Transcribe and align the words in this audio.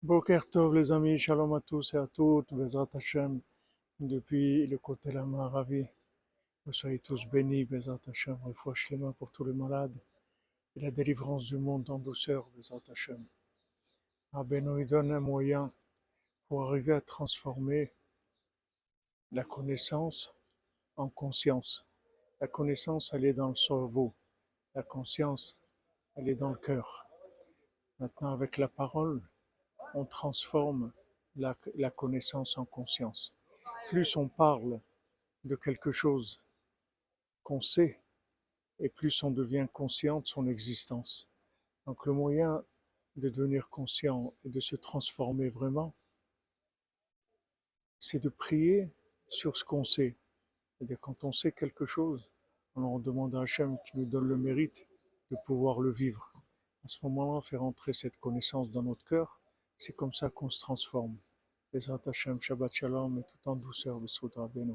Boker 0.00 0.48
Tov 0.48 0.76
les 0.76 0.92
amis, 0.92 1.18
shalom 1.18 1.54
à 1.54 1.60
tous 1.60 1.92
et 1.92 1.96
à 1.96 2.06
toutes, 2.06 2.54
Bezrat 2.54 2.88
Hashem, 2.94 3.40
depuis 3.98 4.64
le 4.68 4.78
côté 4.78 5.10
la 5.10 5.24
Maravi. 5.24 5.88
Vous 6.64 6.72
soyez 6.72 7.00
tous 7.00 7.26
bénis, 7.26 7.64
Bezrat 7.64 7.98
Hashem, 8.06 8.38
refoua 8.44 8.74
shlema 8.76 9.12
pour 9.14 9.32
tous 9.32 9.42
les 9.42 9.52
malades, 9.52 9.98
et 10.76 10.80
la 10.82 10.92
délivrance 10.92 11.46
du 11.46 11.58
monde 11.58 11.90
en 11.90 11.98
douceur, 11.98 12.48
Bezrat 12.56 12.80
Hashem. 12.92 13.26
Rabbeinu 14.32 14.82
il 14.82 14.86
donne 14.86 15.10
un 15.10 15.18
moyen 15.18 15.72
pour 16.46 16.68
arriver 16.68 16.92
à 16.92 17.00
transformer 17.00 17.92
la 19.32 19.42
connaissance 19.42 20.32
en 20.96 21.08
conscience. 21.08 21.88
La 22.40 22.46
connaissance, 22.46 23.10
elle 23.14 23.24
est 23.24 23.32
dans 23.32 23.48
le 23.48 23.56
cerveau. 23.56 24.14
La 24.76 24.84
conscience, 24.84 25.58
elle 26.14 26.28
est 26.28 26.36
dans 26.36 26.50
le 26.50 26.58
cœur. 26.58 27.08
Maintenant, 27.98 28.32
avec 28.32 28.58
la 28.58 28.68
parole, 28.68 29.28
on 29.94 30.04
transforme 30.04 30.92
la, 31.36 31.90
connaissance 31.90 32.58
en 32.58 32.64
conscience. 32.64 33.34
Plus 33.88 34.16
on 34.16 34.28
parle 34.28 34.80
de 35.44 35.56
quelque 35.56 35.90
chose 35.90 36.42
qu'on 37.42 37.60
sait, 37.60 38.00
et 38.80 38.88
plus 38.88 39.22
on 39.22 39.30
devient 39.30 39.66
conscient 39.72 40.20
de 40.20 40.26
son 40.26 40.46
existence. 40.46 41.28
Donc 41.86 42.06
le 42.06 42.12
moyen 42.12 42.64
de 43.16 43.28
devenir 43.28 43.68
conscient 43.68 44.34
et 44.44 44.50
de 44.50 44.60
se 44.60 44.76
transformer 44.76 45.48
vraiment, 45.48 45.94
c'est 47.98 48.22
de 48.22 48.28
prier 48.28 48.90
sur 49.28 49.56
ce 49.56 49.64
qu'on 49.64 49.84
sait. 49.84 50.16
C'est-à-dire 50.76 51.00
quand 51.00 51.24
on 51.24 51.32
sait 51.32 51.52
quelque 51.52 51.86
chose, 51.86 52.30
on 52.76 52.98
demande 52.98 53.34
à 53.34 53.40
Hachem 53.40 53.76
qui 53.86 53.98
nous 53.98 54.04
donne 54.04 54.28
le 54.28 54.36
mérite 54.36 54.86
de 55.30 55.36
pouvoir 55.44 55.80
le 55.80 55.90
vivre. 55.90 56.32
À 56.84 56.88
ce 56.88 56.98
moment-là, 57.04 57.40
on 57.60 57.72
fait 57.72 57.92
cette 57.92 58.18
connaissance 58.18 58.70
dans 58.70 58.82
notre 58.82 59.04
cœur 59.04 59.40
c'est 59.78 59.94
comme 59.94 60.12
ça 60.12 60.28
qu'on 60.28 60.50
se 60.50 60.60
transforme. 60.60 61.16
Les 61.72 61.80
Shabbat 62.40 62.72
Shalom 62.72 63.18
et 63.18 63.22
tout 63.22 63.48
en 63.48 63.56
douceur, 63.56 64.00
Bessoud 64.00 64.34
Rabbeinu. 64.34 64.74